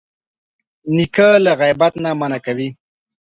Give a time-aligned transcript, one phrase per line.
[0.95, 2.69] نیکه له غیبت نه منع کوي.